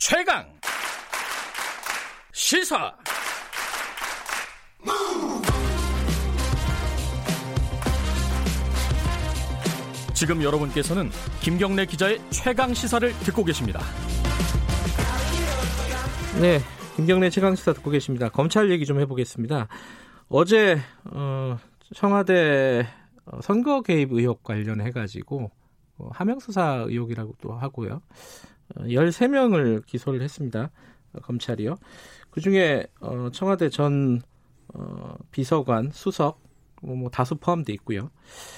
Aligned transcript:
최강 0.00 0.46
시사 2.32 2.90
지금 10.14 10.42
여러분께서는 10.42 11.10
김경래 11.42 11.84
기자의 11.84 12.18
최강 12.30 12.72
시사를 12.72 13.12
듣고 13.24 13.44
계십니다. 13.44 13.80
네, 16.40 16.60
김경래 16.96 17.28
최강 17.28 17.54
시사 17.54 17.74
듣고 17.74 17.90
계십니다. 17.90 18.30
검찰 18.30 18.70
얘기 18.70 18.86
좀 18.86 19.00
해보겠습니다. 19.00 19.68
어제 20.30 20.78
어, 21.12 21.58
청와대 21.94 22.88
어, 23.26 23.40
선거 23.42 23.82
개입 23.82 24.12
의혹 24.12 24.44
관련해 24.44 24.92
가지고 24.92 25.50
어, 25.98 26.08
하명 26.14 26.40
수사 26.40 26.86
의혹이라고도 26.88 27.52
하고요. 27.52 28.00
13명을 28.76 29.84
기소를 29.86 30.22
했습니다. 30.22 30.70
검찰이요. 31.22 31.76
그중에 32.30 32.86
청와대 33.32 33.68
전 33.68 34.22
비서관, 35.30 35.90
수석 35.92 36.40
뭐 36.82 37.10
다수 37.10 37.36
포함돼 37.36 37.72
있고요. 37.74 38.10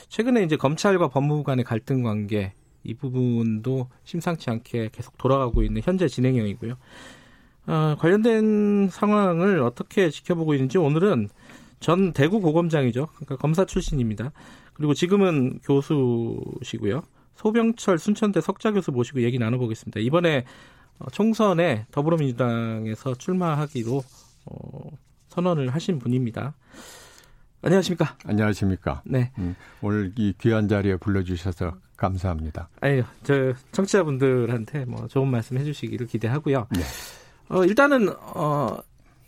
최근에 0.09 0.45
이제 0.45 0.56
검찰과 0.56 1.09
법무부 1.09 1.43
간의 1.45 1.65
갈등 1.65 2.03
관계 2.03 2.55
이 2.84 2.95
부분도 2.95 3.89
심상치 4.05 4.51
않게 4.51 4.91
계속 4.93 5.17
돌아가고 5.19 5.62
있는 5.62 5.83
현재 5.84 6.09
진행형이고요. 6.09 6.75
어, 7.67 7.95
관련된 7.98 8.89
상황을 8.91 9.62
어떻게 9.62 10.11
지켜보고 10.11 10.55
있는지 10.55 10.79
오늘은 10.79 11.29
전 11.81 12.12
대구 12.12 12.41
고검장이죠. 12.41 13.06
그러니까 13.15 13.37
검사 13.37 13.65
출신입니다. 13.65 14.33
그리고 14.75 14.95
지금은 14.95 15.61
교수시고요. 15.61 17.03
소병철 17.42 17.98
순천대 17.98 18.41
석자 18.41 18.70
교수 18.70 18.92
모시고 18.92 19.23
얘기 19.23 19.38
나눠보겠습니다. 19.38 19.98
이번에 20.00 20.45
어, 21.00 21.10
총선에 21.10 21.87
더불어민주당에서 21.91 23.16
출마하기로 23.16 24.03
어, 24.47 24.91
선언을 25.28 25.70
하신 25.70 25.98
분입니다. 25.98 26.55
안녕하십니까? 27.62 28.17
안녕하십니까? 28.25 29.02
네. 29.05 29.33
음, 29.39 29.56
오늘 29.80 30.12
이 30.17 30.34
귀한 30.41 30.69
자리에 30.69 30.97
불러주셔서 30.97 31.75
감사합니다. 31.97 32.69
아유, 32.80 33.02
저 33.25 33.55
청취자분들한테 33.72 34.84
뭐 34.84 35.08
좋은 35.08 35.28
말씀 35.28 35.58
해주시기를 35.58 36.06
기대하고요. 36.06 36.69
네. 36.70 36.83
어, 37.48 37.64
일단은 37.64 38.08
어 38.34 38.78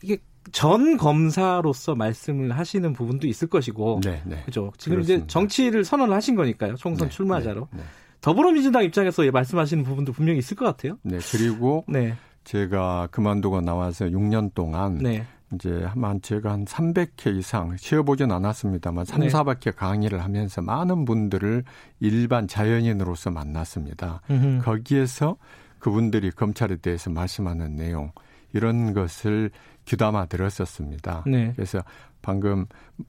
이게 0.02 0.19
전 0.52 0.96
검사로서 0.96 1.94
말씀을 1.94 2.56
하시는 2.56 2.92
부분도 2.92 3.27
있을 3.27 3.48
것이고, 3.48 4.00
네, 4.05 4.22
네. 4.24 4.42
그죠? 4.44 4.72
지금 4.78 4.96
그렇습니다. 4.96 5.24
이제 5.24 5.27
정치를 5.33 5.84
선언을 5.84 6.14
하신 6.14 6.34
거니까요. 6.34 6.74
총선 6.74 7.08
네, 7.08 7.14
출마자로. 7.14 7.69
네, 7.72 7.78
네. 7.78 7.84
더불어민주당 8.25 8.84
입장에서 8.84 9.22
말씀하시는 9.30 9.84
부분도 9.84 10.12
분명히 10.12 10.39
있을 10.39 10.56
것 10.56 10.64
같아요. 10.64 10.97
네, 11.03 11.19
그리고 11.30 11.84
네. 11.86 12.14
제가 12.44 13.08
그만두고 13.11 13.61
나와서 13.61 14.06
6년 14.06 14.55
동안 14.55 14.97
네. 14.97 15.27
이제 15.53 15.84
한 15.84 16.22
제가 16.22 16.52
한 16.52 16.64
300회 16.64 17.36
이상 17.36 17.77
쉬어보진 17.77 18.33
않았습니다만 18.33 19.05
3, 19.05 19.20
네. 19.20 19.28
400회 19.28 19.77
강의를 19.77 20.25
하면서 20.25 20.62
많은 20.62 21.05
분들을 21.05 21.64
일반 22.00 22.48
자연인으로서 22.48 23.30
만났습니다. 23.30 24.22
음흠. 24.30 24.62
거기에서 24.64 25.36
그분들이 25.78 26.30
검찰에 26.30 26.77
대해서 26.77 27.11
말씀하는 27.11 27.77
내용 27.77 28.11
이런 28.55 28.94
것을 28.94 29.50
귀담아 29.84 30.27
들었었습니다. 30.27 31.24
네. 31.27 31.52
그래서 31.55 31.80
방금 32.22 32.64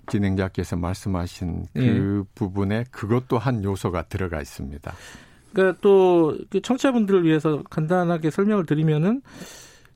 진행자께서 0.07 0.75
말씀하신 0.75 1.67
그 1.73 1.79
네. 1.79 2.29
부분에 2.35 2.83
그것도 2.91 3.37
한 3.37 3.63
요소가 3.63 4.03
들어가 4.03 4.41
있습니다. 4.41 4.91
그러니까 5.53 5.79
또그 5.79 6.61
청취자분들을 6.61 7.23
위해서 7.23 7.63
간단하게 7.69 8.29
설명을 8.29 8.65
드리면은 8.65 9.21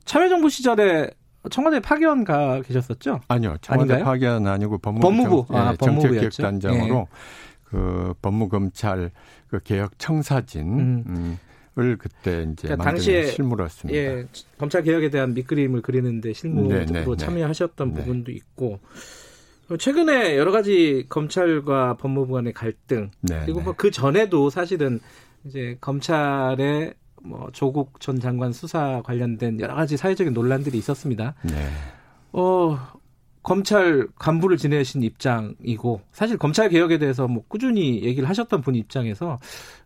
참여정부 0.06 0.48
시절에 0.48 1.10
청와대 1.50 1.80
파견 1.80 2.24
가 2.24 2.62
계셨었죠? 2.62 3.20
아니요. 3.28 3.56
청와대 3.60 3.94
아닌가요? 3.94 4.04
파견 4.04 4.46
아니고 4.46 4.78
법무부, 4.78 5.06
법무부. 5.06 5.46
정, 5.48 5.56
아, 5.56 5.72
예, 5.72 5.76
정책기획단장으로 5.76 6.98
예. 7.00 7.06
그 7.64 8.14
법무검찰 8.22 9.10
그 9.48 9.60
개혁 9.60 9.98
청사진 9.98 10.78
음. 10.78 11.04
음. 11.06 11.38
을 11.80 11.96
그때 11.96 12.46
이제 12.52 12.68
그러니까 12.68 12.84
당시에 12.84 13.26
실무로습니다 13.26 13.98
예, 13.98 14.26
검찰 14.58 14.82
개혁에 14.82 15.10
대한 15.10 15.34
밑그림을 15.34 15.82
그리는데 15.82 16.32
실무로 16.32 16.68
네, 16.68 16.84
네, 16.84 17.04
네. 17.04 17.16
참여하셨던 17.16 17.94
네. 17.94 18.00
부분도 18.00 18.32
있고 18.32 18.80
최근에 19.78 20.36
여러 20.36 20.50
가지 20.50 21.06
검찰과 21.08 21.96
법무부 21.96 22.34
간의 22.34 22.52
갈등 22.52 23.10
네, 23.20 23.40
그리고 23.44 23.60
네. 23.60 23.64
뭐그 23.64 23.90
전에도 23.90 24.50
사실은 24.50 25.00
이제 25.44 25.76
검찰의 25.80 26.94
뭐 27.22 27.48
조국 27.52 28.00
전 28.00 28.18
장관 28.20 28.52
수사 28.52 29.02
관련된 29.04 29.60
여러 29.60 29.74
가지 29.74 29.96
사회적인 29.96 30.32
논란들이 30.32 30.76
있었습니다. 30.78 31.34
네. 31.42 31.68
어, 32.32 32.78
검찰 33.42 34.06
간부를 34.18 34.56
지내신 34.58 35.02
입장이고 35.02 36.02
사실 36.12 36.36
검찰 36.36 36.68
개혁에 36.68 36.98
대해서 36.98 37.26
뭐 37.26 37.42
꾸준히 37.48 38.02
얘기를 38.02 38.28
하셨던 38.28 38.60
분 38.60 38.74
입장에서 38.74 39.38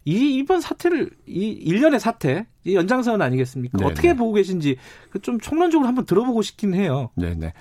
이 0.04 0.36
이번 0.36 0.60
사태를 0.60 1.10
이 1.26 1.50
일련의 1.50 2.00
사태 2.00 2.46
이 2.64 2.74
연장선 2.74 3.22
아니겠습니까? 3.22 3.78
네네. 3.78 3.90
어떻게 3.90 4.14
보고 4.14 4.32
계신지 4.32 4.76
그좀 5.10 5.38
총론적으로 5.38 5.86
한번 5.86 6.04
들어보고 6.04 6.42
싶긴 6.42 6.74
해요. 6.74 7.10
네 7.14 7.34
네. 7.34 7.52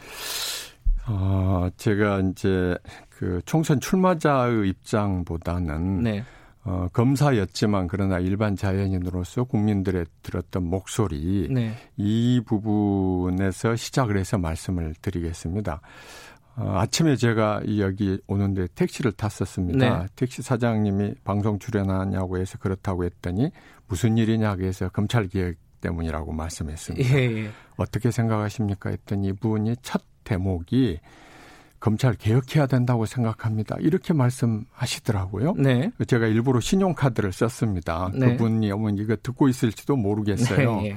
어, 1.05 1.69
제가 1.77 2.21
이제 2.21 2.75
그 3.09 3.41
총선 3.45 3.79
출마자의 3.79 4.69
입장보다는 4.69 6.03
네. 6.03 6.23
어, 6.65 6.87
검사였지만 6.93 7.87
그러나 7.87 8.19
일반 8.19 8.55
자연인으로서 8.55 9.43
국민들의 9.43 10.05
들었던 10.21 10.63
목소리 10.63 11.47
네. 11.51 11.73
이 11.97 12.41
부분에서 12.45 13.75
시작을 13.75 14.17
해서 14.17 14.37
말씀을 14.37 14.93
드리겠습니다. 15.01 15.81
어, 16.55 16.75
아침에 16.77 17.15
제가 17.15 17.61
여기 17.79 18.19
오는데 18.27 18.67
택시를 18.75 19.11
탔었습니다. 19.11 19.99
네. 19.99 20.05
택시 20.15 20.41
사장님이 20.41 21.15
방송 21.23 21.59
출연하냐고 21.59 22.37
해서 22.37 22.57
그렇다고 22.57 23.03
했더니 23.03 23.51
무슨 23.87 24.17
일이냐고 24.17 24.63
해서 24.63 24.87
검찰 24.89 25.27
개혁 25.27 25.55
때문이라고 25.81 26.31
말씀했습니다. 26.31 27.09
예, 27.13 27.43
예. 27.43 27.49
어떻게 27.75 28.09
생각하십니까? 28.09 28.89
했더니 28.91 29.29
이분이 29.29 29.75
첫 29.81 30.01
대목이 30.23 30.99
검찰 31.83 32.13
개혁해야 32.13 32.65
된다고 32.65 33.05
생각합니다. 33.05 33.75
이렇게 33.81 34.13
말씀하시더라고요. 34.13 35.55
네. 35.57 35.91
제가 36.07 36.27
일부러 36.27 36.61
신용카드를 36.61 37.33
썼습니다. 37.33 38.09
네. 38.13 38.37
그분이 38.37 38.71
어머니 38.71 39.01
이거 39.01 39.17
듣고 39.21 39.49
있을지도 39.49 39.97
모르겠어요. 39.97 40.77
네. 40.77 40.91
예. 40.91 40.95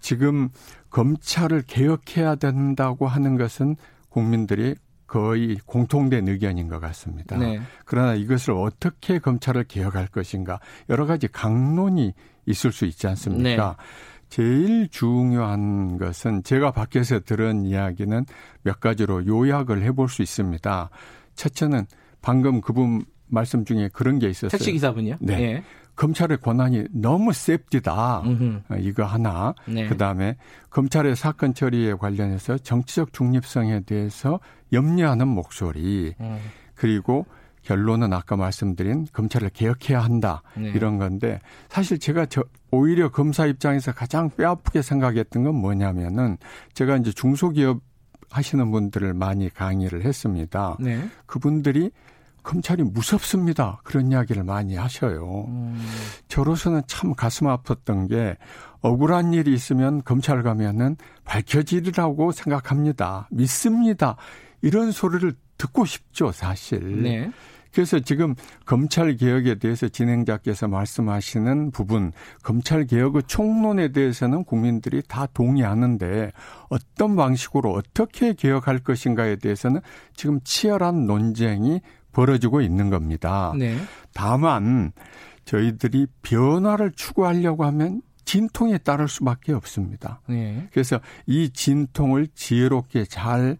지금 0.00 0.48
검찰을 0.88 1.64
개혁해야 1.66 2.36
된다고 2.36 3.06
하는 3.06 3.36
것은 3.36 3.76
국민들이 4.08 4.74
거의 5.06 5.58
공통된 5.66 6.28
의견인 6.28 6.68
것 6.68 6.80
같습니다. 6.80 7.36
네. 7.36 7.60
그러나 7.84 8.14
이것을 8.14 8.54
어떻게 8.54 9.18
검찰을 9.18 9.64
개혁할 9.64 10.06
것인가 10.06 10.60
여러 10.88 11.04
가지 11.04 11.28
강론이 11.28 12.14
있을 12.46 12.72
수 12.72 12.86
있지 12.86 13.06
않습니까? 13.06 13.76
네. 13.78 13.84
제일 14.28 14.88
중요한 14.88 15.98
것은 15.98 16.42
제가 16.42 16.72
밖에서 16.72 17.20
들은 17.20 17.64
이야기는 17.64 18.26
몇 18.62 18.80
가지로 18.80 19.26
요약을 19.26 19.82
해볼 19.82 20.08
수 20.08 20.22
있습니다. 20.22 20.90
첫째는 21.34 21.86
방금 22.22 22.60
그분 22.60 23.04
말씀 23.28 23.64
중에 23.64 23.88
그런 23.92 24.18
게 24.18 24.28
있었어요. 24.28 24.50
택시 24.50 24.72
기사분이요? 24.72 25.16
네. 25.20 25.40
예. 25.40 25.62
검찰의 25.96 26.38
권한이 26.38 26.88
너무 26.92 27.32
셉디다. 27.32 28.22
이거 28.80 29.04
하나. 29.04 29.54
네. 29.66 29.88
그다음에 29.88 30.36
검찰의 30.68 31.16
사건 31.16 31.54
처리에 31.54 31.94
관련해서 31.94 32.58
정치적 32.58 33.14
중립성에 33.14 33.80
대해서 33.80 34.38
염려하는 34.72 35.26
목소리. 35.26 36.14
음. 36.20 36.38
그리고 36.74 37.24
결론은 37.66 38.12
아까 38.12 38.36
말씀드린 38.36 39.06
검찰을 39.12 39.50
개혁해야 39.50 40.00
한다 40.00 40.42
네. 40.56 40.70
이런 40.70 40.98
건데 40.98 41.40
사실 41.68 41.98
제가 41.98 42.26
저 42.26 42.44
오히려 42.70 43.10
검사 43.10 43.44
입장에서 43.46 43.92
가장 43.92 44.30
뼈아프게 44.30 44.82
생각했던 44.82 45.42
건 45.42 45.54
뭐냐면은 45.56 46.38
제가 46.74 46.96
이제 46.96 47.10
중소기업 47.10 47.80
하시는 48.30 48.70
분들을 48.70 49.14
많이 49.14 49.52
강의를 49.52 50.04
했습니다. 50.04 50.76
네. 50.78 51.08
그분들이 51.26 51.90
검찰이 52.44 52.84
무섭습니다. 52.84 53.80
그런 53.82 54.12
이야기를 54.12 54.44
많이 54.44 54.76
하셔요. 54.76 55.46
음. 55.48 55.84
저로서는 56.28 56.82
참 56.86 57.14
가슴 57.14 57.48
아팠던 57.48 58.08
게 58.08 58.36
억울한 58.80 59.32
일이 59.32 59.52
있으면 59.52 60.02
검찰 60.04 60.44
가면은 60.44 60.96
밝혀지리라고 61.24 62.30
생각합니다. 62.30 63.26
믿습니다. 63.32 64.16
이런 64.62 64.92
소리를 64.92 65.32
듣고 65.58 65.84
싶죠, 65.84 66.30
사실. 66.30 67.02
네. 67.02 67.30
그래서 67.72 68.00
지금 68.00 68.34
검찰 68.64 69.16
개혁에 69.16 69.56
대해서 69.56 69.88
진행자께서 69.88 70.68
말씀하시는 70.68 71.70
부분, 71.70 72.12
검찰 72.42 72.86
개혁의 72.86 73.24
총론에 73.26 73.88
대해서는 73.88 74.44
국민들이 74.44 75.02
다 75.06 75.26
동의하는데 75.26 76.32
어떤 76.68 77.16
방식으로 77.16 77.72
어떻게 77.72 78.32
개혁할 78.32 78.78
것인가에 78.78 79.36
대해서는 79.36 79.80
지금 80.14 80.40
치열한 80.42 81.06
논쟁이 81.06 81.80
벌어지고 82.12 82.62
있는 82.62 82.88
겁니다. 82.88 83.52
네. 83.58 83.76
다만 84.14 84.92
저희들이 85.44 86.06
변화를 86.22 86.92
추구하려고 86.92 87.64
하면 87.66 88.00
진통에 88.24 88.78
따를 88.78 89.06
수밖에 89.08 89.52
없습니다. 89.52 90.20
네. 90.26 90.68
그래서 90.72 90.98
이 91.26 91.50
진통을 91.50 92.28
지혜롭게 92.34 93.04
잘 93.04 93.56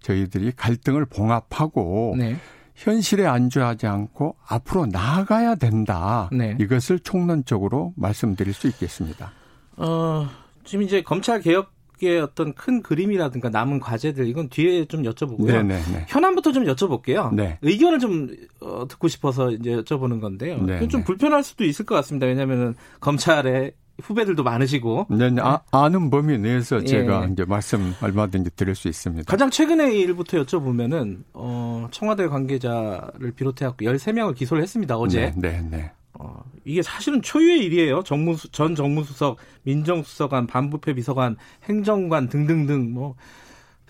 저희들이 0.00 0.52
갈등을 0.52 1.04
봉합하고 1.04 2.14
네. 2.16 2.36
현실에 2.76 3.26
안주하지 3.26 3.86
않고 3.86 4.36
앞으로 4.46 4.86
나아가야 4.86 5.56
된다. 5.56 6.28
네. 6.30 6.56
이것을 6.60 7.00
총론적으로 7.00 7.94
말씀드릴 7.96 8.52
수 8.52 8.68
있겠습니다. 8.68 9.32
어, 9.76 10.28
지금 10.62 10.84
이제 10.84 11.02
검찰 11.02 11.40
개혁의 11.40 12.20
어떤 12.22 12.52
큰 12.54 12.82
그림이라든가 12.82 13.48
남은 13.48 13.80
과제들 13.80 14.28
이건 14.28 14.50
뒤에 14.50 14.84
좀 14.84 15.02
여쭤보고요. 15.02 15.46
네네네. 15.46 15.74
네, 15.74 15.92
네. 15.92 16.04
현안부터 16.08 16.52
좀 16.52 16.64
여쭤볼게요. 16.64 17.34
네. 17.34 17.58
의견을 17.62 17.98
좀 17.98 18.28
어, 18.60 18.86
듣고 18.86 19.08
싶어서 19.08 19.50
이제 19.50 19.74
여쭤보는 19.74 20.20
건데요. 20.20 20.62
네, 20.62 20.86
좀 20.88 21.00
네. 21.00 21.04
불편할 21.04 21.42
수도 21.42 21.64
있을 21.64 21.86
것 21.86 21.94
같습니다. 21.94 22.26
왜냐하면 22.26 22.74
검찰에 23.00 23.72
후배들도 24.02 24.42
많으시고. 24.42 25.06
네, 25.10 25.30
네. 25.30 25.40
아, 25.42 25.60
아는 25.70 26.10
범위 26.10 26.38
내에서 26.38 26.82
제가 26.82 27.26
예. 27.26 27.32
이제 27.32 27.44
말씀 27.44 27.94
얼마든지 28.00 28.50
드릴 28.56 28.74
수 28.74 28.88
있습니다. 28.88 29.30
가장 29.30 29.50
최근의 29.50 29.98
일부터 29.98 30.42
여쭤보면은 30.42 31.24
어, 31.32 31.88
청와대 31.90 32.26
관계자를 32.26 33.32
비롯해 33.32 33.64
갖고 33.66 33.84
13명을 33.84 34.34
기소를 34.34 34.62
했습니다. 34.62 34.96
어제. 34.96 35.32
네, 35.36 35.60
네. 35.60 35.68
네. 35.70 35.92
어, 36.18 36.42
이게 36.64 36.82
사실은 36.82 37.22
초유의 37.22 37.64
일이에요. 37.64 38.02
정무 38.02 38.36
전 38.52 38.74
정무수석, 38.74 39.38
민정수석관, 39.62 40.46
반부패 40.46 40.94
비서관, 40.94 41.36
행정관 41.64 42.28
등등등 42.28 42.92
뭐 42.92 43.14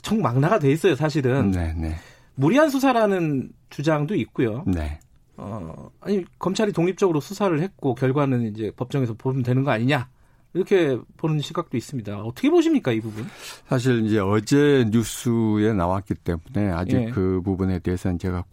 청망나가 0.03 0.59
돼 0.59 0.71
있어요, 0.71 0.95
사실은. 0.95 1.51
네, 1.51 1.73
네. 1.75 1.97
무리한 2.35 2.69
수사라는 2.71 3.51
주장도 3.71 4.15
있고요. 4.17 4.65
네. 4.67 5.01
어, 5.37 5.91
아니, 6.01 6.25
검찰이 6.39 6.73
독립적으로 6.73 7.21
수사를 7.21 7.61
했고, 7.61 7.95
결과는 7.95 8.47
이제 8.47 8.71
법정에서 8.77 9.15
보면 9.15 9.43
되는 9.43 9.65
거 9.65 9.71
아니냐. 9.71 10.09
이렇게 10.55 10.99
보는 11.19 11.41
시각도 11.41 11.77
있습니다. 11.77 12.23
어떻게 12.23 12.49
보십니까, 12.49 12.91
이 12.91 13.01
부분? 13.01 13.27
사실 13.69 14.07
이제 14.07 14.19
어제 14.19 14.87
뉴스에 14.91 15.75
나왔기 15.75 16.15
때문에 16.15 16.73
아직 16.73 16.97
예. 16.97 17.11
그 17.11 17.43
부분에 17.45 17.79
대해서는 17.81 18.19
제가 18.19 18.45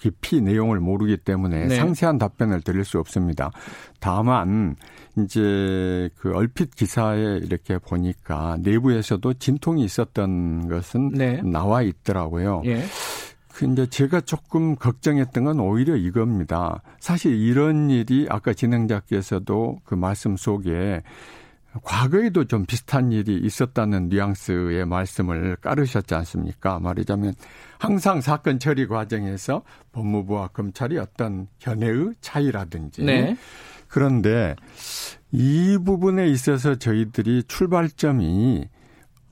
깊이 0.00 0.40
내용을 0.40 0.78
모르기 0.78 1.16
때문에 1.16 1.66
네. 1.66 1.76
상세한 1.76 2.18
답변을 2.18 2.60
드릴 2.60 2.84
수 2.84 2.98
없습니다. 2.98 3.50
다만 3.98 4.76
이제 5.16 6.08
그 6.16 6.32
얼핏 6.34 6.74
기사에 6.74 7.38
이렇게 7.38 7.78
보니까 7.78 8.58
내부에서도 8.60 9.34
진통이 9.34 9.84
있었던 9.84 10.68
것은 10.68 11.10
네. 11.10 11.42
나와 11.42 11.82
있더라고요. 11.82 12.62
예. 12.66 12.84
근데 13.58 13.86
제가 13.86 14.20
조금 14.20 14.76
걱정했던 14.76 15.42
건 15.42 15.58
오히려 15.58 15.96
이겁니다. 15.96 16.80
사실 17.00 17.34
이런 17.34 17.90
일이 17.90 18.28
아까 18.30 18.52
진행자께서도 18.52 19.80
그 19.82 19.96
말씀 19.96 20.36
속에 20.36 21.02
과거에도 21.82 22.44
좀 22.44 22.66
비슷한 22.66 23.10
일이 23.10 23.36
있었다는 23.36 24.10
뉘앙스의 24.10 24.86
말씀을 24.86 25.56
까르셨지 25.56 26.14
않습니까? 26.14 26.78
말하자면 26.78 27.34
항상 27.80 28.20
사건 28.20 28.60
처리 28.60 28.86
과정에서 28.86 29.64
법무부와 29.90 30.48
검찰이 30.48 30.96
어떤 30.96 31.48
견해의 31.58 32.12
차이라든지 32.20 33.02
네. 33.02 33.36
그런데 33.88 34.54
이 35.32 35.76
부분에 35.84 36.28
있어서 36.28 36.76
저희들이 36.76 37.42
출발점이 37.48 38.68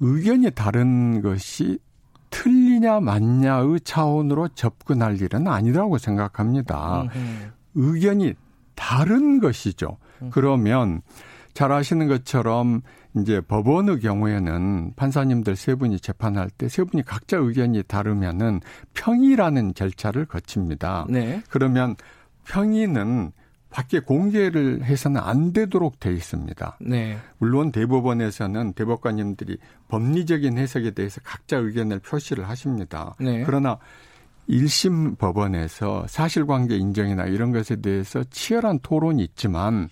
의견이 0.00 0.50
다른 0.50 1.22
것이 1.22 1.78
틀 2.30 2.65
리냐 2.76 3.00
맞냐의 3.00 3.80
차원으로 3.84 4.48
접근할 4.48 5.20
일은 5.20 5.48
아니라고 5.48 5.98
생각합니다. 5.98 7.02
음흠. 7.02 7.50
의견이 7.74 8.34
다른 8.74 9.40
것이죠. 9.40 9.96
음. 10.22 10.30
그러면 10.30 11.00
잘 11.54 11.72
아시는 11.72 12.06
것처럼 12.06 12.82
이제 13.16 13.40
법원의 13.40 14.00
경우에는 14.00 14.92
판사님들 14.94 15.56
세 15.56 15.74
분이 15.74 16.00
재판할 16.00 16.50
때 16.50 16.68
세 16.68 16.84
분이 16.84 17.02
각자 17.04 17.38
의견이 17.38 17.82
다르면은 17.84 18.60
평의라는 18.92 19.72
절차를 19.74 20.26
거칩니다. 20.26 21.06
네. 21.08 21.42
그러면 21.48 21.96
평의는 22.44 23.32
밖에 23.76 24.00
공개를 24.00 24.84
해서는 24.84 25.20
안 25.20 25.52
되도록 25.52 26.00
돼 26.00 26.10
있습니다. 26.10 26.78
네. 26.80 27.18
물론 27.36 27.72
대법원에서는 27.72 28.72
대법관님들이 28.72 29.58
법리적인 29.88 30.56
해석에 30.56 30.92
대해서 30.92 31.20
각자 31.22 31.58
의견을 31.58 31.98
표시를 31.98 32.48
하십니다. 32.48 33.14
네. 33.20 33.42
그러나 33.44 33.76
1심 34.48 35.18
법원에서 35.18 36.06
사실관계 36.08 36.74
인정이나 36.74 37.26
이런 37.26 37.52
것에 37.52 37.76
대해서 37.76 38.24
치열한 38.30 38.78
토론이 38.82 39.22
있지만 39.22 39.90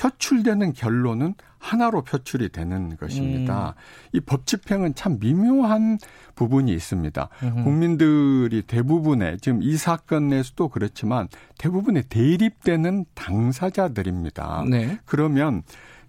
표출되는 0.00 0.72
결론은 0.72 1.34
하나로 1.58 2.02
표출이 2.04 2.48
되는 2.48 2.96
것입니다. 2.96 3.74
음. 3.76 4.16
이법 4.16 4.46
집행은 4.46 4.94
참 4.94 5.18
미묘한 5.20 5.98
부분이 6.34 6.72
있습니다. 6.72 7.28
음흠. 7.42 7.64
국민들이 7.64 8.62
대부분의 8.62 9.38
지금 9.40 9.62
이 9.62 9.76
사건 9.76 10.28
내에서도 10.28 10.68
그렇지만 10.68 11.28
대부분의 11.58 12.04
대립되는 12.08 13.04
당사자들입니다. 13.14 14.64
네. 14.70 14.98
그러면 15.04 15.62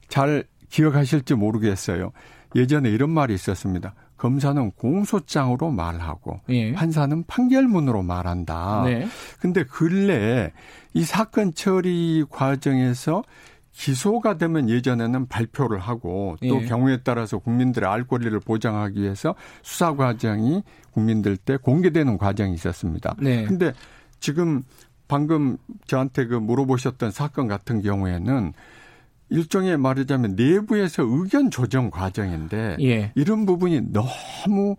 잘 0.08 0.46
기억하실지 0.70 1.36
모르겠어요. 1.36 2.14
예전에 2.56 2.90
이런 2.90 3.10
말이 3.10 3.34
있었습니다. 3.34 3.94
검사는 4.16 4.72
공소장으로 4.72 5.72
말하고 5.72 6.42
예. 6.50 6.72
판사는 6.74 7.24
판결문으로 7.26 8.04
말한다. 8.04 8.84
네. 8.86 9.08
근데 9.40 9.64
근래에 9.64 10.52
이 10.94 11.04
사건 11.04 11.54
처리 11.54 12.24
과정에서 12.30 13.24
기소가 13.74 14.38
되면 14.38 14.70
예전에는 14.70 15.28
발표를 15.28 15.80
하고 15.80 16.36
또 16.42 16.62
예. 16.62 16.66
경우에 16.66 17.00
따라서 17.04 17.40
국민들의 17.40 17.90
알 17.90 18.04
권리를 18.06 18.38
보장하기 18.40 19.02
위해서 19.02 19.36
수사 19.64 19.96
과정이 19.96 20.64
국민들 20.92 21.38
때 21.38 21.58
공개되는 21.58 22.18
과정이 22.18 22.54
있었습니다. 22.54 23.16
네. 23.20 23.46
근데 23.46 23.74
지금 24.20 24.64
방금 25.08 25.58
저한테 25.88 26.28
그 26.28 26.36
물어보셨던 26.36 27.12
사건 27.12 27.48
같은 27.48 27.82
경우에는 27.82 28.54
일종의 29.30 29.78
말하자면 29.78 30.36
내부에서 30.36 31.04
의견 31.04 31.50
조정 31.50 31.90
과정인데 31.90 32.78
예. 32.82 33.12
이런 33.16 33.46
부분이 33.46 33.92
너무 33.92 34.76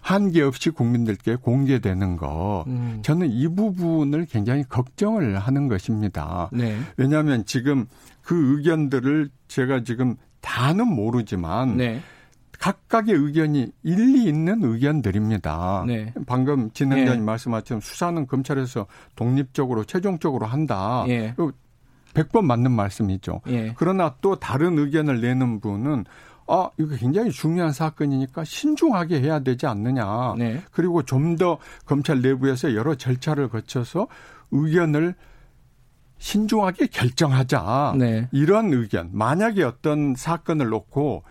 한계 0.00 0.42
없이 0.42 0.70
국민들께 0.70 1.36
공개되는 1.36 2.16
거 2.16 2.64
음. 2.66 3.00
저는 3.02 3.30
이 3.30 3.48
부분을 3.48 4.26
굉장히 4.26 4.64
걱정을 4.64 5.38
하는 5.38 5.68
것입니다. 5.68 6.48
네. 6.52 6.78
왜냐하면 6.96 7.44
지금 7.44 7.86
그 8.22 8.56
의견들을 8.56 9.30
제가 9.48 9.84
지금 9.84 10.16
다는 10.40 10.86
모르지만 10.86 11.76
네. 11.76 12.00
각각의 12.58 13.14
의견이 13.14 13.72
일리 13.82 14.24
있는 14.24 14.62
의견들입니다. 14.62 15.84
네. 15.86 16.12
방금 16.26 16.70
진행자님 16.70 17.20
네. 17.20 17.24
말씀하신 17.24 17.80
수사는 17.80 18.26
검찰에서 18.26 18.86
독립적으로 19.16 19.84
최종적으로 19.84 20.46
한다. 20.46 21.04
예. 21.08 21.34
100번 22.14 22.44
맞는 22.44 22.70
말씀이죠. 22.70 23.40
예. 23.48 23.72
그러나 23.76 24.14
또 24.20 24.36
다른 24.36 24.78
의견을 24.78 25.20
내는 25.20 25.60
분은 25.60 26.04
아, 26.52 26.70
이거 26.78 26.96
굉장히 26.96 27.30
중요한 27.30 27.72
사건이니까 27.72 28.44
신중하게 28.44 29.20
해야 29.20 29.38
되지 29.40 29.66
않느냐. 29.66 30.34
네. 30.36 30.62
그리고 30.72 31.02
좀 31.02 31.36
더 31.36 31.58
검찰 31.86 32.20
내부에서 32.20 32.74
여러 32.74 32.94
절차를 32.96 33.48
거쳐서 33.48 34.08
의견을 34.50 35.14
신중하게 36.18 36.88
결정하자. 36.88 37.94
네. 37.98 38.28
이런 38.32 38.72
의견. 38.72 39.10
만약에 39.12 39.62
어떤 39.62 40.14
사건을 40.16 40.68
놓고 40.68 41.22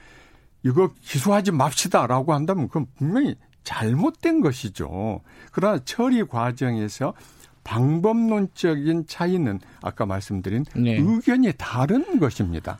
이거 0.63 0.91
기소하지 1.01 1.51
맙시다라고 1.51 2.33
한다면 2.33 2.67
그건 2.67 2.87
분명히 2.95 3.35
잘못된 3.63 4.41
것이죠. 4.41 5.21
그러나 5.51 5.79
처리 5.85 6.23
과정에서 6.23 7.13
방법론적인 7.63 9.05
차이는 9.05 9.59
아까 9.81 10.05
말씀드린 10.05 10.65
네. 10.75 10.97
의견이 10.97 11.51
다른 11.57 12.19
것입니다. 12.19 12.79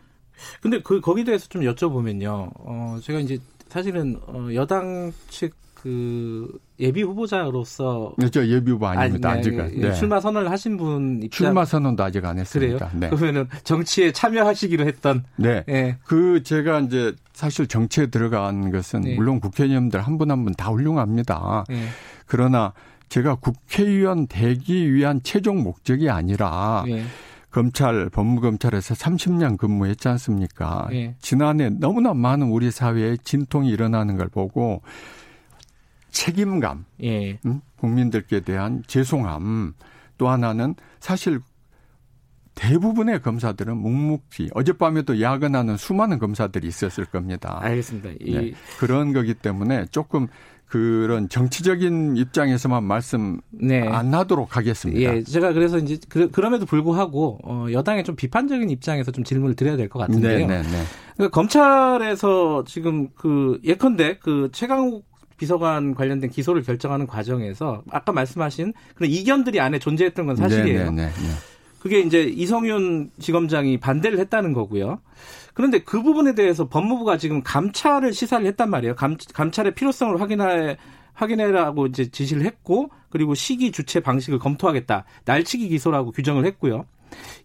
근데 0.61 0.81
그 0.81 1.01
거기에 1.01 1.23
대해서 1.23 1.47
좀 1.47 1.61
여쭤보면요. 1.63 2.51
어 2.55 2.97
제가 3.01 3.19
이제 3.19 3.37
사실은 3.69 4.19
어 4.27 4.47
여당 4.53 5.11
측그 5.29 6.59
예비 6.79 7.03
후보자로서 7.03 8.13
그렇죠 8.17 8.45
예비 8.47 8.71
후보 8.71 8.87
아닙니다 8.87 9.29
아니, 9.31 9.41
네, 9.41 9.61
아직은 9.61 9.81
네. 9.81 9.93
출마 9.93 10.19
선언을 10.19 10.49
하신 10.51 10.77
분 10.77 11.17
입장 11.23 11.29
출마 11.47 11.65
선언도 11.65 12.03
아직 12.03 12.23
안 12.25 12.37
했습니다. 12.39 12.89
그래요? 12.89 12.91
네. 12.99 13.09
그러면은 13.09 13.47
정치에 13.63 14.11
참여하시기로 14.11 14.85
했던 14.85 15.23
네. 15.37 15.63
네. 15.67 15.97
그 16.03 16.41
제가 16.43 16.79
이제 16.81 17.13
사실 17.33 17.67
정치에 17.67 18.07
들어간 18.07 18.71
것은 18.71 19.01
네. 19.01 19.15
물론 19.15 19.39
국회의원들 19.39 20.01
한 20.01 20.17
분 20.17 20.31
한 20.31 20.43
분 20.43 20.53
다 20.53 20.69
훌륭합니다. 20.71 21.63
네. 21.69 21.85
그러나 22.25 22.73
제가 23.09 23.35
국회의원 23.35 24.27
되기 24.27 24.93
위한 24.93 25.21
최종 25.23 25.63
목적이 25.63 26.09
아니라 26.09 26.83
네. 26.87 27.03
검찰 27.51 28.09
법무검찰에서 28.09 28.93
30년 28.93 29.57
근무했지 29.57 30.07
않습니까? 30.07 30.87
네. 30.91 31.15
지난해 31.19 31.69
너무나 31.69 32.13
많은 32.13 32.47
우리 32.51 32.69
사회에 32.71 33.17
진통이 33.23 33.69
일어나는 33.69 34.17
걸 34.17 34.27
보고 34.27 34.81
책임감, 36.11 36.85
예. 37.03 37.39
음? 37.45 37.61
국민들께 37.77 38.41
대한 38.41 38.83
죄송함, 38.87 39.73
또 40.17 40.29
하나는 40.29 40.75
사실 40.99 41.39
대부분의 42.55 43.21
검사들은 43.21 43.77
묵묵히 43.77 44.49
어젯밤에도 44.53 45.21
야근하는 45.21 45.77
수많은 45.77 46.19
검사들이 46.19 46.67
있었을 46.67 47.05
겁니다. 47.05 47.57
알겠습니다. 47.61 48.09
네, 48.19 48.53
그런 48.79 49.13
거기 49.13 49.33
때문에 49.33 49.85
조금 49.91 50.27
그런 50.69 51.27
정치적인 51.29 52.15
입장에서만 52.15 52.83
말씀 52.83 53.41
네. 53.49 53.81
안 53.87 54.13
하도록 54.13 54.55
하겠습니다. 54.55 55.01
예, 55.15 55.23
제가 55.23 55.51
그래서 55.51 55.79
이제 55.79 55.97
그, 56.07 56.29
럼에도 56.39 56.65
불구하고 56.67 57.39
어, 57.43 57.65
여당의 57.71 58.03
좀 58.03 58.15
비판적인 58.15 58.69
입장에서 58.69 59.11
좀 59.11 59.23
질문을 59.23 59.55
드려야 59.55 59.75
될 59.75 59.89
것 59.89 59.97
같은데요. 59.99 60.45
네, 60.45 60.61
네, 60.61 60.61
네. 60.61 60.83
그러니까 61.15 61.33
검찰에서 61.33 62.63
지금 62.67 63.09
그 63.15 63.59
예컨대 63.63 64.19
그 64.19 64.49
최강욱 64.53 65.03
비서관 65.37 65.95
관련된 65.95 66.29
기소를 66.29 66.61
결정하는 66.61 67.07
과정에서 67.07 67.81
아까 67.89 68.11
말씀하신 68.11 68.73
그런 68.93 69.09
이견들이 69.09 69.59
안에 69.59 69.79
존재했던 69.79 70.27
건 70.27 70.35
사실이에요. 70.35 70.91
그게 71.79 71.99
이제 71.99 72.23
이성윤 72.23 73.11
지검장이 73.19 73.79
반대를 73.79 74.19
했다는 74.19 74.53
거고요. 74.53 74.99
그런데 75.53 75.79
그 75.79 76.01
부분에 76.01 76.35
대해서 76.35 76.67
법무부가 76.67 77.17
지금 77.17 77.41
감찰을 77.43 78.13
시사를 78.13 78.45
했단 78.45 78.69
말이에요. 78.69 78.95
감, 78.95 79.17
감찰의 79.33 79.75
필요성을 79.75 80.19
확인해 80.21 80.77
확인해라고 81.13 81.87
이제 81.87 82.09
지시를 82.09 82.45
했고 82.45 82.89
그리고 83.09 83.35
시기 83.35 83.71
주체 83.71 83.99
방식을 83.99 84.39
검토하겠다. 84.39 85.03
날치기 85.25 85.67
기소라고 85.69 86.11
규정을 86.11 86.45
했고요. 86.45 86.85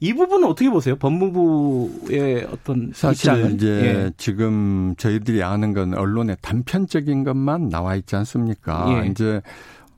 이 0.00 0.12
부분은 0.12 0.46
어떻게 0.46 0.68
보세요? 0.70 0.96
법무부의 0.96 2.46
어떤 2.52 2.92
사실 2.94 3.32
입장은? 3.32 3.54
이제 3.54 3.66
예. 3.66 4.10
지금 4.16 4.94
저희들이 4.96 5.42
아는 5.42 5.72
건 5.72 5.94
언론의 5.94 6.36
단편적인 6.42 7.24
것만 7.24 7.70
나와 7.70 7.96
있지 7.96 8.14
않습니까? 8.16 9.02
예. 9.02 9.08
이제 9.08 9.40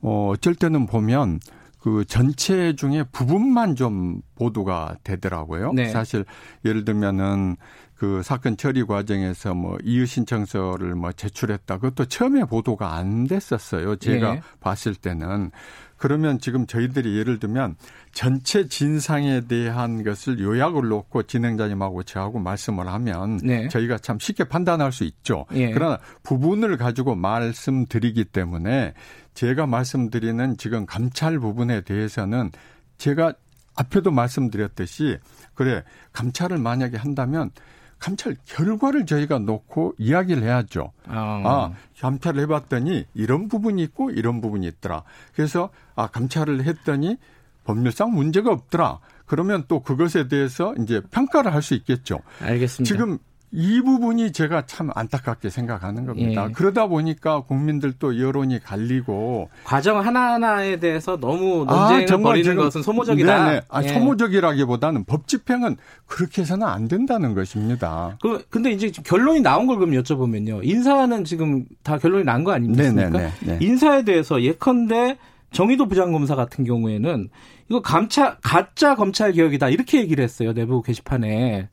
어 0.00 0.30
어쩔 0.32 0.54
때는 0.54 0.86
보면 0.86 1.40
그 1.86 2.04
전체 2.04 2.74
중에 2.74 3.04
부분만 3.12 3.76
좀 3.76 4.20
보도가 4.34 4.96
되더라고요. 5.04 5.72
네. 5.72 5.86
사실 5.86 6.24
예를 6.64 6.84
들면은 6.84 7.54
그 7.94 8.24
사건 8.24 8.56
처리 8.56 8.82
과정에서 8.82 9.54
뭐 9.54 9.78
이의 9.84 10.04
신청서를 10.04 10.96
뭐 10.96 11.12
제출했다. 11.12 11.78
그것도 11.78 12.06
처음에 12.06 12.42
보도가 12.46 12.96
안 12.96 13.28
됐었어요. 13.28 13.94
제가 13.94 14.34
네. 14.34 14.40
봤을 14.58 14.96
때는. 14.96 15.52
그러면 15.96 16.38
지금 16.38 16.66
저희들이 16.66 17.16
예를 17.18 17.38
들면 17.38 17.76
전체 18.12 18.68
진상에 18.68 19.42
대한 19.42 20.04
것을 20.04 20.38
요약을 20.38 20.88
놓고 20.88 21.24
진행자님하고 21.24 22.02
저하고 22.02 22.38
말씀을 22.38 22.86
하면 22.88 23.38
네. 23.38 23.68
저희가 23.68 23.98
참 23.98 24.18
쉽게 24.18 24.44
판단할 24.44 24.92
수 24.92 25.04
있죠. 25.04 25.46
네. 25.50 25.70
그러나 25.72 25.98
부분을 26.22 26.76
가지고 26.76 27.14
말씀드리기 27.14 28.26
때문에 28.26 28.94
제가 29.34 29.66
말씀드리는 29.66 30.56
지금 30.56 30.86
감찰 30.86 31.38
부분에 31.38 31.82
대해서는 31.82 32.50
제가 32.98 33.34
앞에도 33.74 34.10
말씀드렸듯이 34.10 35.18
그래 35.54 35.84
감찰을 36.12 36.58
만약에 36.58 36.96
한다면 36.96 37.50
감찰 37.98 38.36
결과를 38.44 39.06
저희가 39.06 39.38
놓고 39.38 39.94
이야기를 39.98 40.42
해야죠. 40.42 40.92
아. 41.06 41.42
아, 41.44 41.72
감찰을 42.00 42.42
해봤더니 42.42 43.06
이런 43.14 43.48
부분이 43.48 43.82
있고 43.84 44.10
이런 44.10 44.40
부분이 44.40 44.66
있더라. 44.66 45.02
그래서 45.34 45.70
아, 45.94 46.06
감찰을 46.08 46.64
했더니 46.64 47.16
법률상 47.64 48.12
문제가 48.12 48.50
없더라. 48.52 48.98
그러면 49.24 49.64
또 49.66 49.80
그것에 49.80 50.28
대해서 50.28 50.74
이제 50.78 51.00
평가를 51.10 51.52
할 51.52 51.62
수 51.62 51.74
있겠죠. 51.74 52.20
알겠습니다. 52.40 52.84
지금 52.94 53.18
이 53.58 53.80
부분이 53.80 54.32
제가 54.32 54.66
참 54.66 54.90
안타깝게 54.94 55.48
생각하는 55.48 56.04
겁니다. 56.04 56.46
예. 56.46 56.52
그러다 56.52 56.88
보니까 56.88 57.40
국민들도 57.40 58.20
여론이 58.20 58.60
갈리고 58.62 59.48
과정 59.64 59.98
하나하나에 60.04 60.78
대해서 60.78 61.16
너무 61.18 61.64
아, 61.66 61.88
논쟁을 61.88 62.12
아, 62.12 62.16
벌이는 62.18 62.56
것은 62.56 62.82
소모적이다. 62.82 63.44
네네. 63.46 63.60
아, 63.70 63.82
예. 63.82 63.88
소모적이라기보다는 63.88 65.04
법 65.04 65.26
집행은 65.26 65.76
그렇게 66.06 66.42
해서는 66.42 66.66
안 66.66 66.86
된다는 66.86 67.34
것입니다. 67.34 68.18
그 68.20 68.44
근데 68.50 68.72
이제 68.72 68.90
결론이 68.90 69.40
나온 69.40 69.66
걸 69.66 69.78
그럼 69.78 69.92
여쭤보면요. 69.94 70.60
인사는 70.62 71.24
지금 71.24 71.64
다 71.82 71.96
결론이 71.96 72.24
난 72.24 72.44
거 72.44 72.52
아닙니까? 72.52 72.82
네네네. 72.82 73.32
네. 73.40 73.58
인사에 73.62 74.02
대해서 74.04 74.42
예컨대 74.42 75.16
정의도 75.50 75.88
부장검사 75.88 76.34
같은 76.34 76.64
경우에는 76.64 77.30
이거 77.70 77.80
감찰 77.80 78.36
가짜 78.42 78.94
검찰 78.94 79.32
개혁이다 79.32 79.70
이렇게 79.70 79.98
얘기를 80.02 80.22
했어요 80.22 80.52
내부 80.52 80.82
게시판에. 80.82 81.70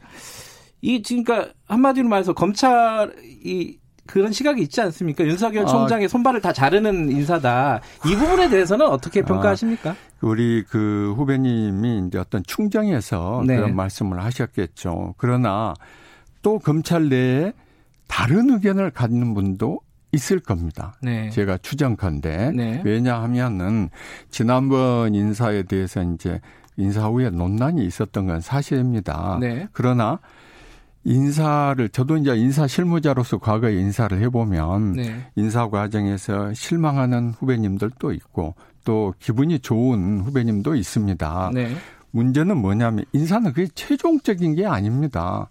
이 0.84 1.02
지금 1.02 1.24
그러니까 1.24 1.54
한마디로 1.66 2.08
말해서 2.10 2.34
검찰이 2.34 3.80
그런 4.06 4.34
시각이 4.34 4.62
있지 4.62 4.82
않습니까? 4.82 5.24
윤석열 5.24 5.64
아. 5.64 5.66
총장의 5.66 6.06
아, 6.06 6.08
손발을 6.10 6.42
다 6.42 6.52
자르는 6.52 7.10
인사다. 7.10 7.80
이 8.06 8.16
부분에 8.16 8.50
대해서는 8.50 8.86
어떻게 8.86 9.22
아, 9.22 9.26
평가하십니까? 9.26 9.92
아, 9.92 9.96
우리 10.22 10.62
그 10.64 11.14
후배님이 11.16 12.04
이제 12.08 12.18
어떤 12.18 12.44
충정에서 12.44 13.44
네. 13.48 13.56
그런 13.56 13.78
말씀을 13.78 14.22
하셨겠죠. 14.26 15.16
그러나 15.18 15.74
또 16.42 16.60
검찰 16.60 17.08
내에 17.08 17.54
다른 18.10 18.50
의견을 18.50 18.92
갖는 18.92 19.34
분도 19.34 19.80
있을 20.12 20.42
겁니다. 20.42 20.96
네. 21.02 21.30
제가 21.30 21.60
추정컨대 21.60 22.52
네. 22.52 22.82
왜냐하면은 22.84 23.90
지난번 24.30 25.16
인사에 25.16 25.64
대해서 25.64 26.04
이제 26.04 26.42
인사 26.76 27.08
후에 27.08 27.30
논란이 27.30 27.86
있었던 27.86 28.28
건 28.28 28.42
사실입니다. 28.42 29.38
네. 29.40 29.70
그러나 29.72 30.20
인사를 31.06 31.90
저도 31.90 32.18
이제 32.18 32.36
인사 32.36 32.66
실무자로서 32.66 33.38
과거에 33.38 33.76
인사를 33.76 34.18
해보면 34.22 34.94
네. 34.94 35.28
인사 35.36 35.70
과정에서 35.70 36.54
실망하는 36.54 37.32
후배님들도 37.32 38.14
있고 38.14 38.56
또 38.86 39.14
기분이 39.20 39.60
좋은 39.60 40.22
후배님도 40.22 40.76
있습니다. 40.76 41.52
네. 41.54 41.76
문제는 42.12 42.58
뭐냐면 42.58 43.06
인사는 43.12 43.52
그게 43.54 43.68
최종적인 43.74 44.56
게 44.56 44.66
아닙니다. 44.66 45.50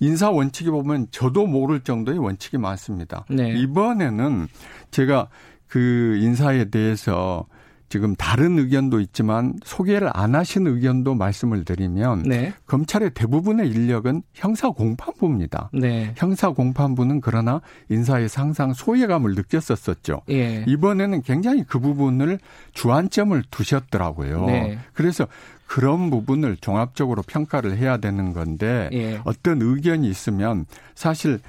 인사 0.00 0.30
원칙이 0.30 0.70
보면 0.70 1.08
저도 1.10 1.46
모를 1.46 1.80
정도의 1.80 2.18
원칙이 2.18 2.56
많습니다. 2.56 3.24
네. 3.28 3.52
이번에는 3.54 4.46
제가 4.90 5.28
그 5.66 6.18
인사에 6.20 6.66
대해서 6.66 7.46
지금 7.88 8.14
다른 8.16 8.58
의견도 8.58 9.00
있지만 9.00 9.54
소개를 9.64 10.10
안 10.12 10.34
하신 10.34 10.66
의견도 10.66 11.14
말씀을 11.14 11.64
드리면 11.64 12.22
네. 12.24 12.52
검찰의 12.66 13.12
대부분의 13.14 13.68
인력은 13.70 14.22
형사 14.34 14.70
공판부입니다. 14.70 15.70
네. 15.72 16.12
형사 16.16 16.50
공판부는 16.50 17.20
그러나 17.20 17.60
인사에서 17.88 18.42
항상 18.42 18.72
소외감을 18.74 19.34
느꼈었었죠. 19.34 20.22
예. 20.30 20.64
이번에는 20.66 21.22
굉장히 21.22 21.64
그 21.66 21.78
부분을 21.78 22.38
주안점을 22.72 23.42
두셨더라고요. 23.50 24.46
네. 24.46 24.78
그래서 24.92 25.26
그런 25.68 26.08
부분을 26.08 26.56
종합적으로 26.56 27.22
평가를 27.22 27.76
해야 27.76 27.98
되는 27.98 28.32
건데 28.32 28.88
예. 28.94 29.20
어떤 29.24 29.60
의견이 29.60 30.08
있으면 30.08 30.64
사실 30.94 31.40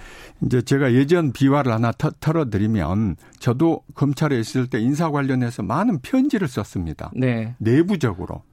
이제 0.42 0.62
제가 0.62 0.94
예전 0.94 1.32
비화를 1.32 1.72
하나 1.72 1.94
터, 1.94 2.12
털어드리면 2.20 3.16
저도 3.40 3.82
검찰에 3.96 4.38
있을 4.38 4.68
때 4.68 4.78
인사 4.78 5.10
관련해서 5.10 5.64
많은 5.64 6.00
편지를 6.00 6.50
썼습니다. 6.50 7.12
네. 7.16 7.56
내부적으로 7.60 8.44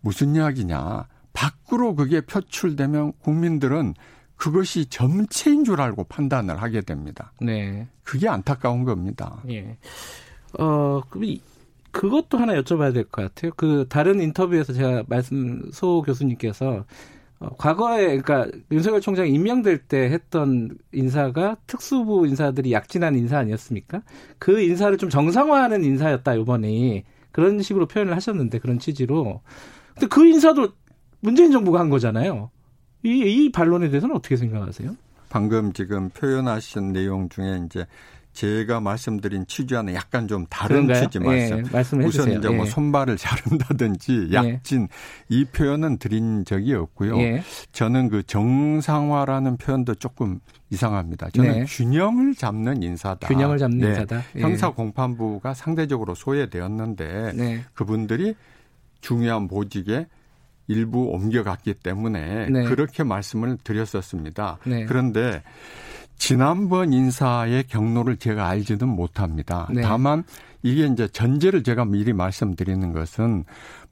무슨 0.00 0.34
이야기냐 0.34 1.06
밖으로 1.32 1.94
그게 1.94 2.20
표출되면 2.20 3.12
국민들은 3.20 3.94
그것이 4.34 4.86
점체인 4.86 5.62
줄 5.62 5.80
알고 5.80 6.04
판단을 6.04 6.60
하게 6.60 6.80
됩니다. 6.80 7.32
네. 7.40 7.86
그게 8.02 8.28
안타까운 8.28 8.82
겁니다. 8.82 9.44
예. 9.48 9.78
어, 10.58 11.02
그럼 11.08 11.36
그것도 11.92 12.38
하나 12.38 12.54
여쭤봐야 12.54 12.92
될 12.94 13.04
것 13.04 13.22
같아요. 13.22 13.52
그 13.56 13.86
다른 13.88 14.20
인터뷰에서 14.20 14.72
제가 14.72 15.04
말씀 15.08 15.70
소 15.72 16.02
교수님께서 16.02 16.84
어, 17.40 17.48
과거에 17.56 18.18
그러니까 18.18 18.46
윤석열 18.70 19.00
총장이 19.00 19.30
임명될 19.32 19.78
때 19.86 20.10
했던 20.10 20.76
인사가 20.92 21.56
특수부 21.66 22.26
인사들이 22.26 22.72
약진한 22.72 23.16
인사 23.16 23.38
아니었습니까? 23.38 24.02
그 24.38 24.60
인사를 24.60 24.96
좀 24.98 25.08
정상화하는 25.08 25.82
인사였다 25.82 26.34
이번에 26.34 27.04
그런 27.32 27.62
식으로 27.62 27.86
표현을 27.86 28.14
하셨는데 28.16 28.58
그런 28.58 28.78
취지로. 28.78 29.40
근데 29.94 30.06
그 30.08 30.26
인사도 30.26 30.68
문재인 31.20 31.50
정부가 31.50 31.80
한 31.80 31.88
거잖아요. 31.88 32.50
이, 33.02 33.08
이 33.10 33.50
반론에 33.52 33.88
대해서는 33.88 34.14
어떻게 34.14 34.36
생각하세요? 34.36 34.94
방금 35.30 35.72
지금 35.72 36.10
표현하신 36.10 36.92
내용 36.92 37.28
중에 37.28 37.62
이제 37.64 37.86
제가 38.32 38.80
말씀드린 38.80 39.44
취지와는 39.46 39.94
약간 39.94 40.28
좀 40.28 40.46
다른 40.48 40.86
그런가요? 40.86 41.04
취지 41.04 41.18
말씀. 41.18 41.58
예, 41.58 41.62
말씀해 41.70 42.04
우선 42.06 42.24
주세요. 42.26 42.38
이제 42.38 42.48
뭐 42.48 42.64
예. 42.64 42.70
손발을 42.70 43.16
자른다든지 43.16 44.28
예. 44.30 44.34
약진 44.34 44.82
예. 44.82 44.86
이 45.28 45.44
표현은 45.44 45.98
드린 45.98 46.44
적이 46.44 46.74
없고요. 46.74 47.18
예. 47.18 47.42
저는 47.72 48.08
그 48.08 48.22
정상화라는 48.22 49.56
표현도 49.56 49.96
조금 49.96 50.40
이상합니다. 50.70 51.30
저는 51.30 51.52
네. 51.52 51.64
균형을 51.66 52.34
잡는 52.34 52.82
인사다. 52.82 53.28
균형을 53.28 53.58
잡는 53.58 53.78
네. 53.78 53.88
인사다. 53.88 54.22
예. 54.36 54.40
형사 54.40 54.70
공판부가 54.70 55.52
상대적으로 55.54 56.14
소외되었는데 56.14 57.32
네. 57.34 57.64
그분들이 57.74 58.34
중요한 59.00 59.48
보직에 59.48 60.06
일부 60.68 61.06
옮겨갔기 61.06 61.74
때문에 61.74 62.48
네. 62.48 62.64
그렇게 62.64 63.02
말씀을 63.02 63.58
드렸었습니다. 63.64 64.58
네. 64.64 64.84
그런데 64.84 65.42
지난번 66.20 66.92
인사의 66.92 67.64
경로를 67.64 68.18
제가 68.18 68.46
알지는 68.46 68.86
못합니다. 68.86 69.66
네. 69.72 69.80
다만 69.80 70.22
이게 70.62 70.84
이제 70.84 71.08
전제를 71.08 71.62
제가 71.64 71.86
미리 71.86 72.12
말씀드리는 72.12 72.92
것은 72.92 73.44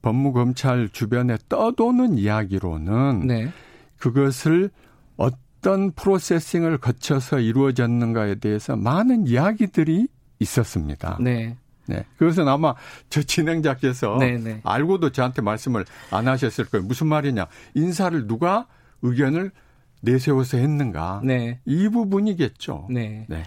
법무검찰 0.03 0.91
주변에 0.93 1.39
떠도는 1.49 2.19
이야기로는 2.19 3.27
네. 3.27 3.51
그것을 3.97 4.71
어떤 5.17 5.91
프로세싱을 5.93 6.77
거쳐서 6.79 7.41
이루어졌는가에 7.41 8.35
대해서 8.35 8.77
많은 8.77 9.27
이야기들이 9.27 10.07
있었습니다. 10.39 11.17
네. 11.23 11.57
네. 11.87 12.05
그것은 12.19 12.47
아마 12.47 12.75
저 13.09 13.23
진행자께서 13.23 14.19
네네. 14.19 14.39
네. 14.39 14.61
알고도 14.65 15.13
저한테 15.13 15.41
말씀을 15.41 15.87
안 16.11 16.29
하셨을 16.29 16.67
거예요. 16.67 16.87
무슨 16.87 17.07
말이냐. 17.07 17.47
인사를 17.73 18.27
누가 18.27 18.67
의견을 19.01 19.51
내세워서 20.01 20.59
했는가. 20.59 21.23
네. 21.25 21.61
이 21.65 21.89
부분이겠죠. 21.89 22.89
네. 22.91 23.27
네. 23.29 23.43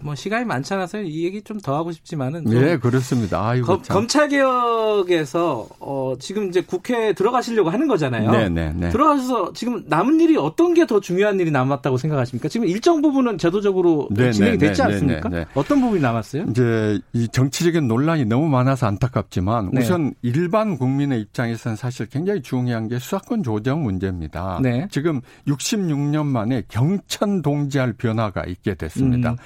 뭐 0.00 0.14
시간이 0.14 0.44
많지 0.44 0.72
않아서 0.74 1.00
이 1.00 1.24
얘기 1.24 1.42
좀 1.42 1.56
더 1.62 1.74
하고 1.74 1.90
싶지만은 1.90 2.44
네 2.44 2.76
그렇습니다. 2.76 3.48
아이고, 3.48 3.66
거, 3.66 3.82
검찰 3.82 4.28
개혁에서 4.28 5.66
어, 5.80 6.14
지금 6.18 6.48
이제 6.48 6.60
국회에 6.60 7.12
들어가시려고 7.14 7.70
하는 7.70 7.88
거잖아요. 7.88 8.30
네, 8.30 8.48
네, 8.48 8.72
네. 8.76 8.90
들어가서 8.90 9.52
지금 9.54 9.84
남은 9.88 10.20
일이 10.20 10.36
어떤 10.36 10.74
게 10.74 10.86
더 10.86 11.00
중요한 11.00 11.40
일이 11.40 11.50
남았다고 11.50 11.96
생각하십니까? 11.98 12.48
지금 12.48 12.68
일정 12.68 13.02
부분은 13.02 13.38
제도적으로 13.38 14.08
네, 14.10 14.26
네 14.26 14.32
진행이 14.32 14.58
네, 14.58 14.66
됐지 14.68 14.82
네, 14.82 14.86
않습니까? 14.86 15.28
네, 15.28 15.38
네, 15.38 15.44
어떤 15.54 15.80
부분이 15.80 16.00
남았어요? 16.00 16.44
이제 16.50 17.00
이 17.12 17.26
정치적인 17.28 17.88
논란이 17.88 18.24
너무 18.26 18.48
많아서 18.48 18.86
안타깝지만 18.86 19.70
우선 19.76 20.14
일반 20.22 20.78
국민의 20.78 21.20
입장에서는 21.22 21.76
사실 21.76 22.06
굉장히 22.06 22.40
중요한 22.42 22.86
게 22.88 22.98
수사권 22.98 23.42
조정 23.42 23.82
문제입니다. 23.82 24.60
지금 24.90 25.20
66년 25.48 26.26
만에 26.26 26.62
경천 26.68 27.42
동지할 27.42 27.94
변화가 27.94 28.44
있게 28.46 28.74
됐습니다. 28.74 29.32
음. 29.32 29.36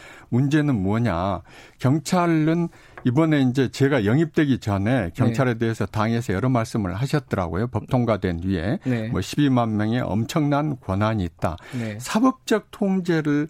문제는 0.40 0.82
뭐냐. 0.82 1.42
경찰은 1.78 2.68
이번에 3.04 3.42
이제 3.42 3.68
제가 3.68 4.04
영입되기 4.04 4.58
전에 4.58 5.10
경찰에 5.14 5.54
네. 5.54 5.58
대해서 5.58 5.86
당에서 5.86 6.34
여러 6.34 6.48
말씀을 6.48 6.94
하셨더라고요. 6.94 7.68
법 7.68 7.88
통과된 7.88 8.40
뒤에 8.40 8.78
네. 8.84 9.08
뭐 9.08 9.20
12만 9.20 9.70
명의 9.70 10.00
엄청난 10.00 10.78
권한이 10.80 11.24
있다. 11.24 11.56
네. 11.78 11.98
사법적 11.98 12.70
통제를 12.70 13.48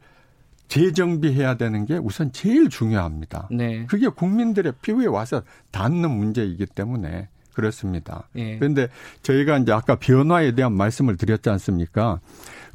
재정비해야 0.69 1.57
되는 1.57 1.85
게 1.85 1.97
우선 1.97 2.31
제일 2.31 2.69
중요합니다. 2.69 3.49
네. 3.51 3.87
그게 3.87 4.07
국민들의 4.09 4.73
피부에 4.83 5.07
와서 5.07 5.43
닿는 5.73 6.11
문제이기 6.11 6.67
때문에 6.67 7.29
그렇습니다. 7.53 8.29
네. 8.33 8.57
그런데 8.59 8.89
저희가 9.23 9.59
이제 9.59 9.73
아까 9.73 9.97
변화에 9.97 10.53
대한 10.53 10.73
말씀을 10.73 11.17
드렸지 11.17 11.51
않습니까? 11.51 12.21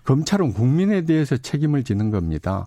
검찰은 0.03 0.53
국민에 0.53 1.01
대해서 1.01 1.37
책임을 1.37 1.83
지는 1.83 2.11
겁니다. 2.11 2.65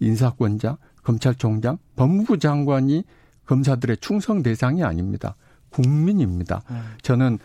인사권자, 0.00 0.78
검찰총장, 1.02 1.78
법무부 1.96 2.38
장관이 2.38 3.04
검사들의 3.46 3.98
충성 3.98 4.42
대상이 4.42 4.82
아닙니다. 4.82 5.34
국민입니다. 5.70 6.62
음. 6.70 6.82
저는 7.02 7.38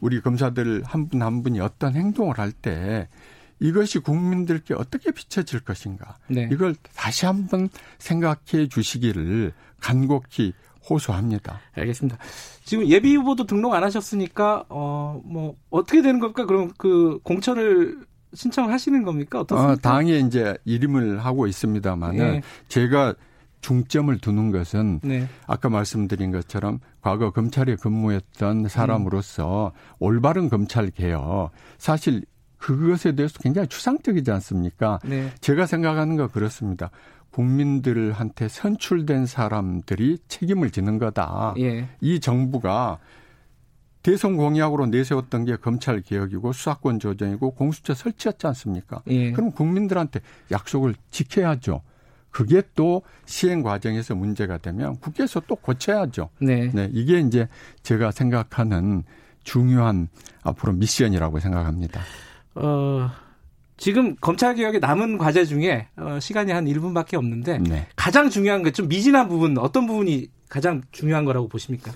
우리 0.00 0.20
검사들 0.20 0.82
한 0.84 1.08
분한 1.08 1.26
한 1.26 1.42
분이 1.42 1.60
어떤 1.60 1.94
행동을 1.94 2.38
할 2.38 2.52
때 2.52 3.08
이것이 3.60 3.98
국민들께 3.98 4.74
어떻게 4.74 5.10
비춰질 5.10 5.60
것인가. 5.60 6.16
네. 6.28 6.48
이걸 6.52 6.76
다시 6.94 7.26
한번 7.26 7.68
생각해 7.98 8.68
주시기를 8.70 9.52
간곡히 9.80 10.52
호소합니다. 10.88 11.58
알겠습니다. 11.76 12.18
지금 12.64 12.86
예비 12.86 13.16
후보도 13.16 13.46
등록 13.46 13.74
안 13.74 13.82
하셨으니까 13.82 14.64
어 14.68 15.20
뭐 15.24 15.56
어떻게 15.70 16.02
되는 16.02 16.20
겁니까? 16.20 16.46
그럼 16.46 16.70
그 16.78 17.18
공천을 17.24 17.98
신청을 18.34 18.72
하시는 18.72 19.02
겁니까? 19.02 19.40
어떻습니까? 19.40 19.72
어, 19.72 19.76
당에 19.76 20.18
이제 20.18 20.56
이름을 20.64 21.24
하고 21.24 21.46
있습니다만은 21.46 22.18
네. 22.18 22.42
제가 22.68 23.14
중점을 23.60 24.16
두는 24.18 24.52
것은 24.52 25.00
네. 25.02 25.28
아까 25.46 25.68
말씀드린 25.68 26.30
것처럼 26.30 26.80
과거 27.00 27.30
검찰에 27.30 27.76
근무했던 27.76 28.68
사람으로서 28.68 29.72
음. 29.74 29.94
올바른 29.98 30.48
검찰 30.48 30.90
개혁 30.90 31.50
사실 31.76 32.24
그것에 32.58 33.12
대해서 33.12 33.38
굉장히 33.40 33.68
추상적이지 33.68 34.30
않습니까? 34.30 34.98
네. 35.04 35.32
제가 35.40 35.66
생각하는 35.66 36.16
거 36.16 36.28
그렇습니다. 36.28 36.90
국민들한테 37.30 38.48
선출된 38.48 39.26
사람들이 39.26 40.18
책임을 40.28 40.70
지는 40.70 40.98
거다. 40.98 41.54
예. 41.58 41.88
이 42.00 42.20
정부가 42.20 42.98
대선 44.02 44.36
공약으로 44.36 44.86
내세웠던 44.86 45.44
게 45.44 45.56
검찰 45.56 46.00
개혁이고 46.00 46.52
수사권 46.52 46.98
조정이고 47.00 47.50
공수처 47.52 47.94
설치였지 47.94 48.46
않습니까? 48.46 49.02
예. 49.08 49.32
그럼 49.32 49.50
국민들한테 49.52 50.20
약속을 50.50 50.94
지켜야죠. 51.10 51.82
그게 52.30 52.62
또 52.74 53.02
시행 53.26 53.62
과정에서 53.62 54.14
문제가 54.14 54.58
되면 54.58 54.96
국회에서 55.00 55.40
또 55.48 55.56
고쳐야죠. 55.56 56.30
네. 56.40 56.70
네. 56.72 56.88
이게 56.92 57.18
이제 57.20 57.48
제가 57.82 58.10
생각하는 58.12 59.02
중요한 59.42 60.08
앞으로 60.42 60.74
미션이라고 60.74 61.40
생각합니다. 61.40 62.00
어, 62.54 63.10
지금 63.76 64.14
검찰 64.16 64.54
개혁에 64.54 64.78
남은 64.78 65.18
과제 65.18 65.44
중에 65.44 65.88
어, 65.96 66.18
시간이 66.20 66.52
한 66.52 66.66
1분밖에 66.66 67.14
없는데 67.14 67.58
네. 67.58 67.86
가장 67.96 68.28
중요한 68.30 68.62
게 68.62 68.70
좀 68.70 68.88
미진한 68.88 69.28
부분 69.28 69.56
어떤 69.58 69.86
부분이 69.86 70.28
가장 70.48 70.82
중요한 70.92 71.24
거라고 71.24 71.48
보십니까? 71.48 71.92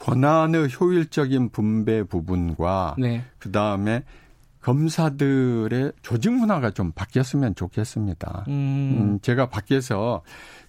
권한의 0.00 0.70
효율적인 0.80 1.50
분배 1.50 2.02
부분과 2.02 2.96
네. 2.98 3.24
그 3.38 3.52
다음에 3.52 4.02
검사들의 4.62 5.92
조직 6.02 6.32
문화가 6.32 6.70
좀 6.70 6.92
바뀌었으면 6.92 7.54
좋겠습니다. 7.54 8.44
음. 8.48 8.52
음 8.52 9.18
제가 9.22 9.48
밖에서 9.48 10.22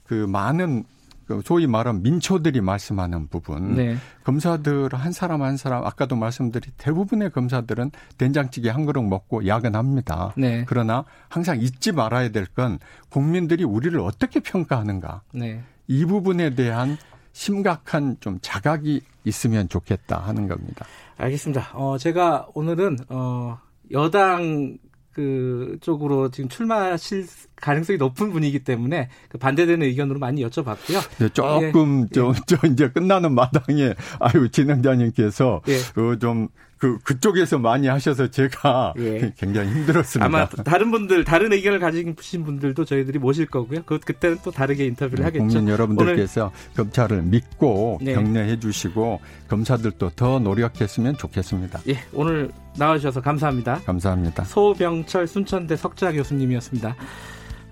그 0.03 0.13
많은 0.13 0.83
그 1.25 1.41
소위 1.45 1.65
말하는 1.65 2.03
민초들이 2.03 2.59
말씀하는 2.59 3.27
부분, 3.27 3.75
네. 3.75 3.95
검사들 4.25 4.89
한 4.91 5.13
사람 5.13 5.43
한 5.43 5.55
사람 5.55 5.85
아까도 5.85 6.17
말씀드린 6.17 6.73
대부분의 6.77 7.31
검사들은 7.31 7.91
된장찌개 8.17 8.69
한 8.69 8.85
그릇 8.85 9.01
먹고 9.01 9.47
야근합니다. 9.47 10.33
네. 10.35 10.65
그러나 10.67 11.05
항상 11.29 11.59
잊지 11.61 11.93
말아야 11.93 12.29
될 12.29 12.47
건 12.53 12.79
국민들이 13.09 13.63
우리를 13.63 13.97
어떻게 14.01 14.41
평가하는가. 14.41 15.21
네. 15.33 15.61
이 15.87 16.05
부분에 16.05 16.55
대한 16.55 16.97
심각한 17.33 18.17
좀 18.19 18.39
자각이 18.41 19.01
있으면 19.23 19.69
좋겠다 19.69 20.19
하는 20.19 20.47
겁니다. 20.47 20.85
알겠습니다. 21.17 21.71
어, 21.73 21.97
제가 21.97 22.47
오늘은 22.53 22.97
어, 23.09 23.59
여당 23.91 24.77
그 25.11 25.77
쪽으로 25.81 26.29
지금 26.31 26.49
출마하실 26.49 27.27
가능성이 27.61 27.97
높은 27.97 28.31
분이기 28.31 28.59
때문에 28.59 29.09
그 29.29 29.37
반대되는 29.37 29.85
의견으로 29.85 30.19
많이 30.19 30.43
여쭤봤고요. 30.45 31.01
네, 31.19 31.29
조금 31.29 32.03
예, 32.03 32.07
저, 32.13 32.33
예. 32.35 32.39
저 32.45 32.67
이제 32.67 32.89
끝나는 32.89 33.33
마당에 33.33 33.93
아유 34.19 34.49
진행자님께서 34.49 35.61
예. 35.67 35.77
그 35.93 36.17
좀 36.19 36.49
그 36.81 36.97
그쪽에서 37.03 37.59
많이 37.59 37.87
하셔서 37.87 38.31
제가 38.31 38.95
예. 38.97 39.31
굉장히 39.37 39.71
힘들었습니다. 39.71 40.25
아마 40.25 40.49
다른 40.49 40.89
분들 40.89 41.23
다른 41.23 41.53
의견을 41.53 41.79
가지신 41.79 42.43
분들도 42.43 42.85
저희들이 42.85 43.19
모실 43.19 43.45
거고요. 43.45 43.83
그 43.85 43.99
그때는 43.99 44.39
또 44.43 44.49
다르게 44.49 44.87
인터뷰를 44.87 45.19
네, 45.19 45.25
하겠죠. 45.25 45.45
국민 45.45 45.69
여러분들께서 45.69 46.51
검찰을 46.75 47.21
믿고 47.21 47.99
네. 48.01 48.15
격려해 48.15 48.59
주시고 48.59 49.21
검사들도 49.47 50.09
더 50.15 50.39
노력했으면 50.39 51.17
좋겠습니다. 51.17 51.81
예, 51.87 51.99
오늘 52.13 52.51
나와주셔서 52.75 53.21
감사합니다. 53.21 53.81
감사합니다. 53.85 54.43
소병철 54.45 55.27
순천대 55.27 55.75
석자 55.75 56.13
교수님이었습니다. 56.13 56.95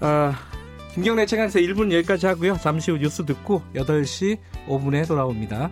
어, 0.01 0.33
김경래 0.93 1.25
채널에서 1.25 1.59
1분 1.59 1.91
여기까지 1.91 2.25
하고요. 2.25 2.57
잠시 2.57 2.91
후 2.91 2.97
뉴스 2.97 3.25
듣고 3.25 3.62
8시 3.75 4.38
5분에 4.67 5.07
돌아옵니다. 5.07 5.69